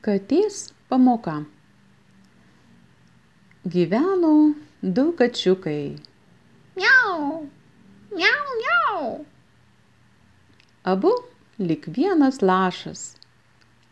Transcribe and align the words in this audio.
Katės 0.00 0.70
pamoka. 0.88 1.34
Gyveno 3.72 4.30
du 4.80 5.02
kačiukai. 5.18 5.98
Miau, 6.80 7.18
miau, 8.20 8.54
miau. 8.62 9.10
Abu 10.94 11.12
lik 11.58 11.90
vienas 11.98 12.40
lašas. 12.40 13.02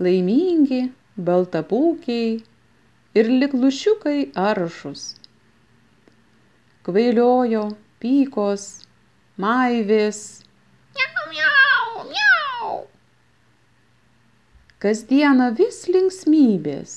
Laimingi, 0.00 0.80
baltapūkiai 1.28 2.32
ir 3.20 3.32
lik 3.44 3.52
lušiukai 3.52 4.30
aršus. 4.48 5.04
Kvailiojo, 6.88 7.66
pykos, 8.00 8.70
maivės, 9.36 10.22
Miau, 10.96 11.28
miau, 11.34 12.08
miau. 12.08 12.88
Kasdieną 14.82 15.52
vis 15.58 15.86
linksmybės. 15.90 16.92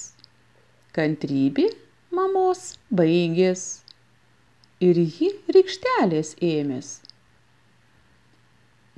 Kantrybė 0.94 1.70
mamos 2.14 2.76
baigės 2.94 3.64
ir 4.84 5.00
ji 5.02 5.32
rykštelės 5.56 6.36
ėmės. 6.46 6.92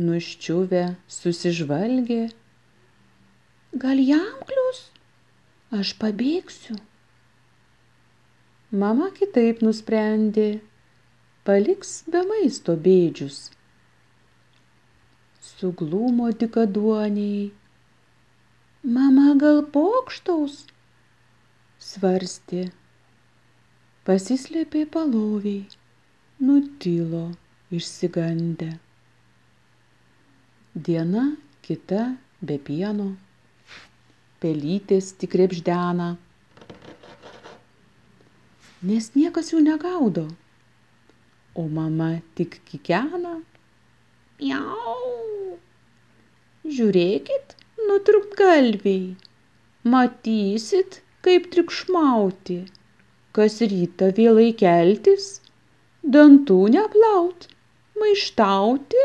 Nuščiuvę 0.03 0.83
susižvalgė, 1.15 2.23
gal 3.85 4.03
jam 4.03 4.41
klius, 4.49 4.81
aš 5.79 5.93
pabėgsiu. 6.01 6.75
Mama 8.83 9.11
kitaip 9.13 9.61
nusprendė, 9.61 10.47
paliks 11.45 11.99
be 12.09 12.23
maisto 12.25 12.73
bėdžius. 12.87 13.43
Suglumo 15.53 16.31
dikaduoniai. 16.33 17.51
Mama 18.83 19.29
gal 19.39 19.61
pokštaus? 19.71 20.65
Svarstė. 21.79 22.65
Pasislėpė 24.03 24.81
paloviai. 24.91 25.61
Nutilo 26.43 27.21
išsigandę. 27.71 28.67
Diena 30.75 31.23
kita 31.63 32.17
be 32.43 32.59
pieno. 32.59 33.07
Pelytės 34.43 35.13
tik 35.15 35.39
repždena. 35.39 36.09
Nes 38.83 39.11
niekas 39.15 39.55
jų 39.55 39.63
negaudo. 39.63 40.27
O 41.55 41.69
mama 41.71 42.17
tik 42.35 42.59
kikena. 42.67 43.37
Miau. 44.43 45.55
Žiūrėkit, 46.67 47.52
nutrūktgalviai. 47.89 49.15
Matysit, 49.93 51.01
kaip 51.25 51.49
triukšmauti. 51.53 52.59
Kas 53.35 53.57
rytą 53.71 54.11
vėlai 54.17 54.51
keltis, 54.59 55.27
dantų 56.15 56.59
neplaut, 56.75 57.47
maištauti. 57.99 59.03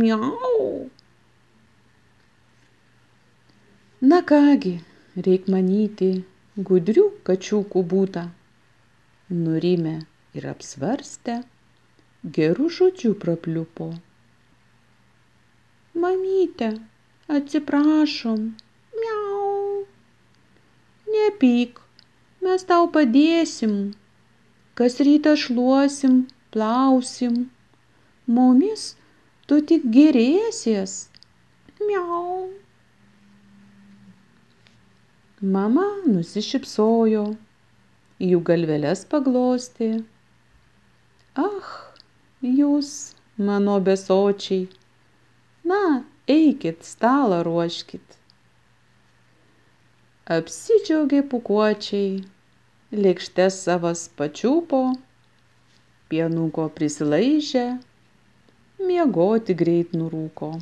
Miau. 0.00 0.88
Na 4.12 4.20
kągi, 4.22 4.76
reik 5.26 5.48
manyti, 5.50 6.10
gudrių 6.70 7.06
kačiukų 7.26 7.82
būta. 7.92 8.28
Nurimę 9.38 9.94
ir 10.38 10.46
apsvarstę, 10.52 11.40
gerų 12.38 12.68
žodžių 12.76 13.10
prapliupo. 13.24 13.88
Mamyte, 16.04 16.70
atsiprašom. 17.28 18.40
Miau. 19.00 19.84
Nepyk, 21.12 21.80
mes 22.44 22.64
tau 22.68 22.88
padėsim. 22.94 23.76
Kas 24.78 24.98
rytą 25.04 25.34
šluosim, 25.36 26.26
plausim. 26.54 27.48
Mumis 28.26 28.94
tu 29.48 29.60
tik 29.68 29.84
gerėsies. 29.92 30.96
Miau. 31.80 32.48
Mama 35.40 35.86
nusišypsojo, 36.04 37.24
jų 38.18 38.40
galveles 38.42 39.04
paglostė. 39.12 39.90
Ach, 41.38 41.68
jūs, 42.42 42.90
mano 43.38 43.76
besočiai, 43.86 44.66
na, 45.62 45.82
eikit, 46.28 46.84
stalą 46.84 47.42
ruoškit. 47.46 48.16
Apsidžiaugė 50.38 51.22
pukuočiai, 51.32 52.18
lėkštes 52.92 53.62
savas 53.64 54.06
pačiupo, 54.20 54.82
pienuko 56.12 56.66
prisilaižė, 56.78 57.66
miegoti 58.90 59.56
greit 59.62 59.96
nurūko. 59.96 60.52